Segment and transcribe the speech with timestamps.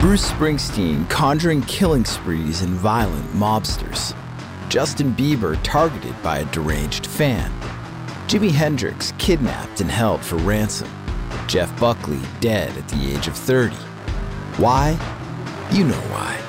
[0.00, 4.16] Bruce Springsteen conjuring killing sprees and violent mobsters.
[4.70, 7.52] Justin Bieber targeted by a deranged fan.
[8.26, 10.88] Jimi Hendrix kidnapped and held for ransom.
[11.46, 13.76] Jeff Buckley dead at the age of 30.
[14.56, 14.92] Why?
[15.70, 16.40] You know why.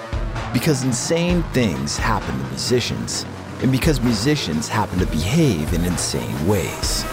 [0.53, 3.25] Because insane things happen to musicians,
[3.61, 7.03] and because musicians happen to behave in insane ways.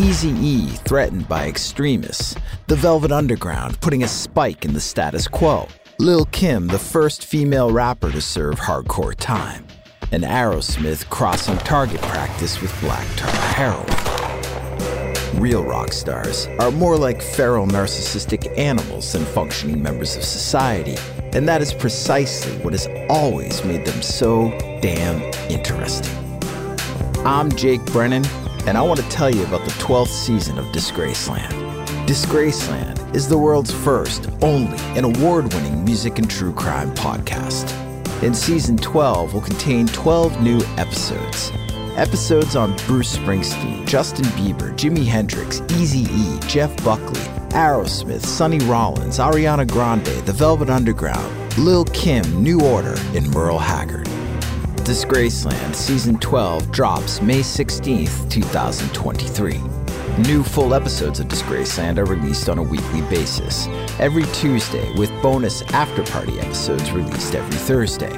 [0.00, 2.34] Easy E threatened by extremists,
[2.68, 7.70] the Velvet Underground putting a spike in the status quo, Lil Kim, the first female
[7.70, 9.66] rapper to serve hardcore time,
[10.10, 13.84] and Aerosmith crossing target practice with black tar heroin.
[15.38, 20.96] Real rock stars are more like feral narcissistic animals than functioning members of society,
[21.34, 24.48] and that is precisely what has always made them so
[24.80, 26.16] damn interesting.
[27.26, 28.24] I'm Jake Brennan,
[28.70, 31.50] and I want to tell you about the 12th season of Disgraceland.
[32.06, 37.74] Disgraceland is the world's first, only, and award winning music and true crime podcast.
[38.22, 41.50] In season 12 will contain 12 new episodes.
[41.96, 49.18] Episodes on Bruce Springsteen, Justin Bieber, Jimi Hendrix, Easy E, Jeff Buckley, Aerosmith, Sonny Rollins,
[49.18, 54.09] Ariana Grande, The Velvet Underground, Lil Kim, New Order, and Merle Haggard.
[54.90, 59.60] Disgraceland Season 12 drops May 16th, 2023.
[60.24, 63.68] New full episodes of Disgraceland are released on a weekly basis,
[64.00, 68.10] every Tuesday, with bonus after party episodes released every Thursday.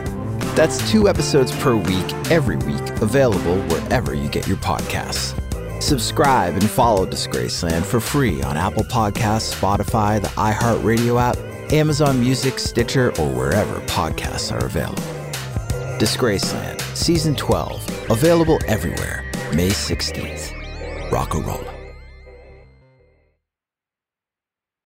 [0.54, 5.38] That's two episodes per week, every week, available wherever you get your podcasts.
[5.82, 11.36] Subscribe and follow Disgraceland for free on Apple Podcasts, Spotify, the iHeartRadio app,
[11.70, 15.21] Amazon Music, Stitcher, or wherever podcasts are available.
[16.02, 20.50] Disgraceland, Season 12, available everywhere, May 16th.
[21.12, 21.81] Rock-a-rolla.